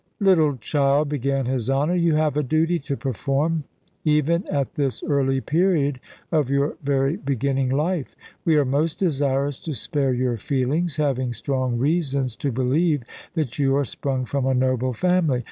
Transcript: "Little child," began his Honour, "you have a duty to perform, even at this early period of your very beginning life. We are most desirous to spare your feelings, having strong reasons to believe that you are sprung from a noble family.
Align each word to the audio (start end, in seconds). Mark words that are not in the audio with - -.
"Little 0.19 0.57
child," 0.57 1.09
began 1.09 1.45
his 1.45 1.69
Honour, 1.69 1.93
"you 1.93 2.15
have 2.15 2.35
a 2.35 2.41
duty 2.41 2.79
to 2.79 2.97
perform, 2.97 3.65
even 4.03 4.47
at 4.47 4.73
this 4.73 5.03
early 5.03 5.41
period 5.41 5.99
of 6.31 6.49
your 6.49 6.75
very 6.81 7.17
beginning 7.17 7.69
life. 7.69 8.15
We 8.43 8.55
are 8.55 8.65
most 8.65 8.97
desirous 8.97 9.59
to 9.59 9.75
spare 9.75 10.11
your 10.11 10.37
feelings, 10.37 10.95
having 10.95 11.33
strong 11.33 11.77
reasons 11.77 12.35
to 12.37 12.51
believe 12.51 13.03
that 13.35 13.59
you 13.59 13.75
are 13.75 13.85
sprung 13.85 14.25
from 14.25 14.47
a 14.47 14.55
noble 14.55 14.93
family. 14.93 15.39